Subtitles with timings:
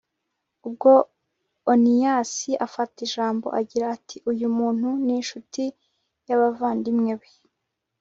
[0.67, 0.91] ubwo
[1.71, 5.65] oniyasi afata ijambo, agira ati uyu muntu ni incuti
[6.27, 7.31] y'abavandimwe be